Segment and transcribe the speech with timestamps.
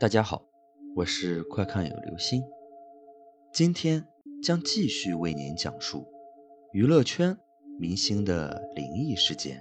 [0.00, 0.44] 大家好，
[0.94, 2.40] 我是快看有流星，
[3.52, 4.06] 今天
[4.40, 6.06] 将继续为您讲述
[6.72, 7.36] 娱乐圈
[7.80, 9.60] 明星的灵异事件。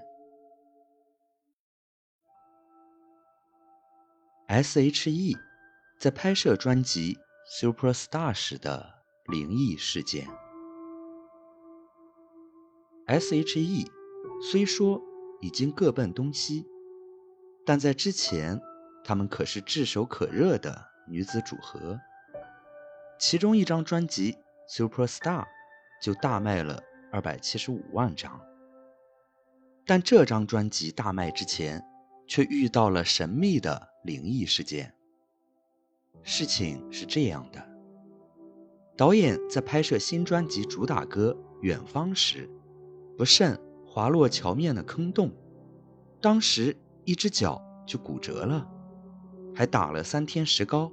[4.45, 5.35] S.H.E
[5.99, 7.15] 在拍摄专辑
[7.59, 8.93] 《Super Star》时的
[9.31, 10.27] 灵异事件。
[13.07, 13.89] S.H.E
[14.51, 15.01] 虽说
[15.41, 16.67] 已经各奔东西，
[17.65, 18.61] 但在之前。
[19.07, 21.97] 他们可是炙手可热的女子组合，
[23.17, 24.33] 其中一张专辑
[24.67, 25.43] 《Super Star》
[26.01, 28.37] 就大卖了二百七十五万张。
[29.85, 31.81] 但这张专辑大卖之前，
[32.27, 34.93] 却遇到了神秘的灵异事件。
[36.21, 37.65] 事情是这样的：
[38.97, 41.31] 导演在拍摄新专辑主打歌
[41.61, 42.49] 《远方》时，
[43.17, 45.31] 不慎滑落桥面的坑洞，
[46.19, 48.73] 当时一只脚就骨折了。
[49.57, 50.91] 还打了三天石膏，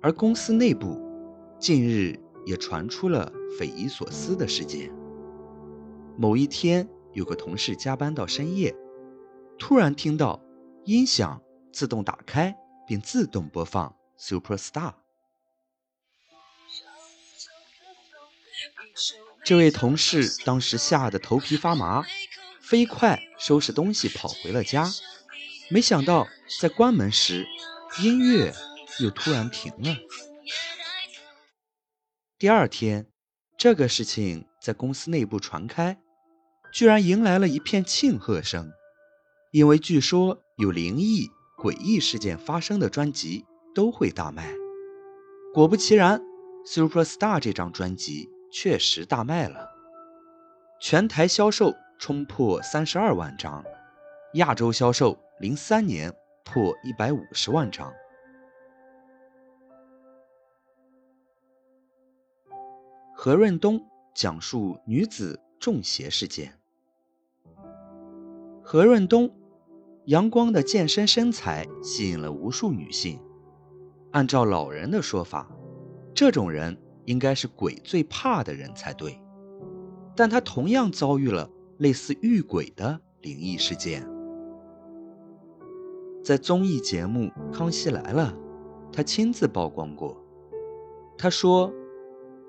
[0.00, 1.00] 而公司内部
[1.60, 4.92] 近日也传出了匪夷所思的事件。
[6.18, 8.74] 某一天，有个同事加班到深夜，
[9.60, 10.42] 突然听到
[10.86, 11.40] 音响
[11.72, 12.52] 自动打开
[12.84, 14.90] 并自动播放《Super Star》。
[19.44, 22.04] 这位同事当时吓得头皮发麻，
[22.60, 24.90] 飞快收拾东西跑回了家。
[25.72, 26.28] 没想到，
[26.60, 27.46] 在关门时，
[28.02, 28.52] 音乐
[29.00, 29.96] 又突然停了。
[32.38, 33.06] 第二天，
[33.56, 35.98] 这个事情在公司内部传开，
[36.74, 38.70] 居然迎来了一片庆贺声，
[39.50, 44.52] 因为据说有灵异、诡异事件发生的专辑都会大卖。
[45.54, 46.20] 果不其然，
[46.66, 49.70] 《Super Star》这张专辑确实大卖了，
[50.82, 53.64] 全台销售冲破三十二万张，
[54.34, 55.18] 亚洲销售。
[55.42, 57.92] 零三年破一百五十万张。
[63.12, 63.84] 何润东
[64.14, 66.56] 讲述女子中邪事件。
[68.62, 69.34] 何润东
[70.04, 73.20] 阳光的健身身材吸引了无数女性。
[74.12, 75.50] 按照老人的说法，
[76.14, 79.20] 这种人应该是鬼最怕的人才对。
[80.14, 84.08] 但他同样遭遇了类似遇鬼的灵异事件。
[86.22, 88.32] 在综艺节目《康熙来了》，
[88.94, 90.16] 他亲自曝光过。
[91.18, 91.72] 他说，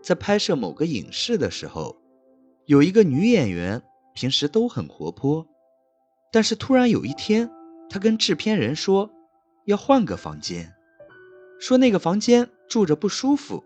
[0.01, 1.97] 在拍摄某个影视的时候，
[2.65, 3.81] 有一个女演员，
[4.13, 5.47] 平时都很活泼，
[6.31, 7.49] 但是突然有一天，
[7.89, 9.09] 她跟制片人说
[9.65, 10.71] 要换个房间，
[11.59, 13.63] 说那个房间住着不舒服。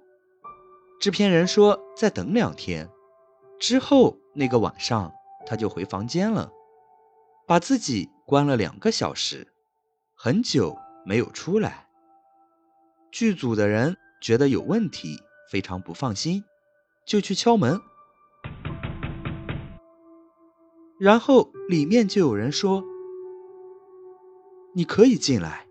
[1.02, 2.90] 制片人说再等两天，
[3.60, 5.12] 之后那个晚上，
[5.46, 6.50] 她就回房间了，
[7.46, 9.48] 把自己关了两个小时。
[10.20, 11.86] 很久没有出来，
[13.12, 16.44] 剧组的人觉得有问题，非常不放心，
[17.06, 17.80] 就去敲门，
[21.00, 22.84] 然后里面就有人说
[24.74, 25.68] ：“你可以进来，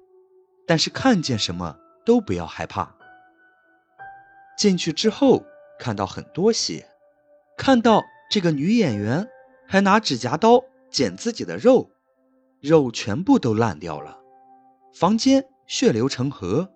[0.65, 2.95] 但是看见什么都不要害怕。”
[4.57, 5.45] 进去之后
[5.77, 6.89] 看到很多血，
[7.59, 9.29] 看到这个女演员
[9.67, 11.91] 还拿指甲刀剪自己的肉，
[12.61, 14.21] 肉全部都烂掉了。
[14.99, 16.73] 房间血流成河，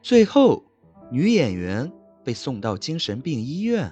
[0.00, 0.64] 最后
[1.10, 1.90] 女演员
[2.22, 3.90] 被送到精神病医院。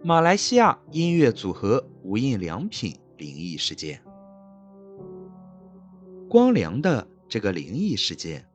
[0.00, 4.00] 马来西亚音乐组合无印良品灵异事件，
[6.28, 8.48] 光良的这个灵异事件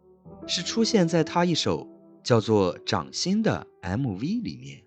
[0.48, 1.86] 是出现在他一首
[2.24, 4.86] 叫做《掌心》的 MV 里面。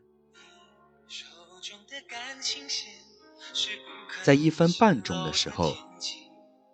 [1.09, 1.27] 手
[1.61, 2.91] 中的感情线
[4.23, 5.75] 在一分半钟的时候，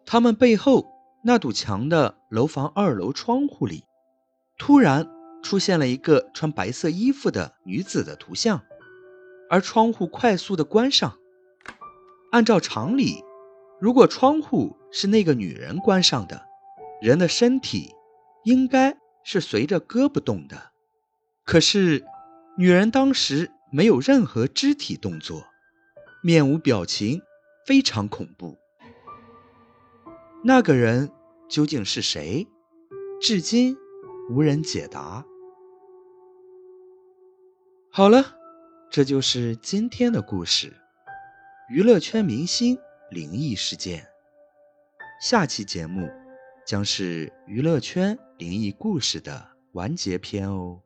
[0.04, 0.86] 他们背后
[1.22, 3.84] 那堵墙的楼房二楼窗户里，
[4.58, 5.08] 突然
[5.42, 8.62] 出现了一个穿白色衣服的女子的图像，
[9.50, 11.16] 而窗户快速的关上。
[12.32, 13.22] 按照常理，
[13.80, 16.46] 如果窗户是那个女人关上的，
[17.00, 17.94] 人的身体
[18.44, 20.72] 应该是随着胳膊动的。
[21.44, 22.04] 可是，
[22.58, 25.46] 女人当时没有任何肢体动作，
[26.22, 27.22] 面无表情。
[27.66, 28.56] 非常恐怖，
[30.42, 31.12] 那个人
[31.50, 32.48] 究竟是谁？
[33.20, 33.76] 至今
[34.30, 35.22] 无人解答。
[37.90, 38.24] 好了，
[38.90, 40.72] 这就是今天的故事——
[41.68, 42.78] 娱乐圈明星
[43.10, 44.06] 灵异事件。
[45.20, 46.08] 下期节目
[46.66, 50.80] 将是娱乐圈灵异故事的完结篇哦。